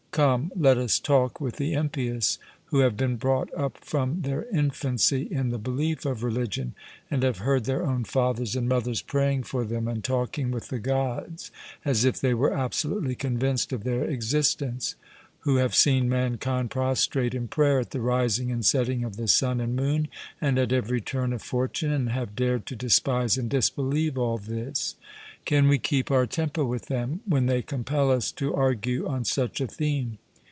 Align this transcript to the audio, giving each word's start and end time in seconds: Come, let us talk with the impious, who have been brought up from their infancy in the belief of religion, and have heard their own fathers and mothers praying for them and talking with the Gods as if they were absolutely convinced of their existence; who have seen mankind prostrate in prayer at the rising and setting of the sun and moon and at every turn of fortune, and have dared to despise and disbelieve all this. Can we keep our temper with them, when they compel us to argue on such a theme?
Come, 0.11 0.51
let 0.57 0.77
us 0.77 0.99
talk 0.99 1.39
with 1.39 1.55
the 1.55 1.71
impious, 1.71 2.37
who 2.65 2.79
have 2.79 2.97
been 2.97 3.15
brought 3.15 3.49
up 3.53 3.77
from 3.77 4.23
their 4.23 4.43
infancy 4.53 5.21
in 5.21 5.51
the 5.51 5.57
belief 5.57 6.05
of 6.05 6.21
religion, 6.21 6.75
and 7.09 7.23
have 7.23 7.37
heard 7.37 7.63
their 7.63 7.85
own 7.85 8.03
fathers 8.03 8.57
and 8.57 8.67
mothers 8.67 9.01
praying 9.01 9.43
for 9.43 9.63
them 9.63 9.87
and 9.87 10.03
talking 10.03 10.51
with 10.51 10.67
the 10.67 10.79
Gods 10.79 11.49
as 11.85 12.03
if 12.03 12.19
they 12.19 12.33
were 12.33 12.51
absolutely 12.51 13.15
convinced 13.15 13.71
of 13.71 13.85
their 13.85 14.03
existence; 14.03 14.95
who 15.43 15.55
have 15.55 15.73
seen 15.73 16.07
mankind 16.09 16.69
prostrate 16.69 17.33
in 17.33 17.47
prayer 17.47 17.79
at 17.79 17.91
the 17.91 18.01
rising 18.01 18.51
and 18.51 18.63
setting 18.65 19.03
of 19.05 19.15
the 19.15 19.27
sun 19.29 19.59
and 19.61 19.75
moon 19.77 20.07
and 20.41 20.59
at 20.59 20.71
every 20.73 20.99
turn 21.01 21.31
of 21.33 21.41
fortune, 21.41 21.91
and 21.91 22.09
have 22.09 22.35
dared 22.35 22.63
to 22.65 22.75
despise 22.75 23.37
and 23.39 23.49
disbelieve 23.49 24.17
all 24.19 24.37
this. 24.37 24.95
Can 25.43 25.67
we 25.67 25.79
keep 25.79 26.11
our 26.11 26.27
temper 26.27 26.63
with 26.63 26.85
them, 26.85 27.21
when 27.25 27.47
they 27.47 27.63
compel 27.63 28.11
us 28.11 28.31
to 28.33 28.53
argue 28.53 29.07
on 29.07 29.25
such 29.25 29.59
a 29.59 29.65
theme? 29.65 30.19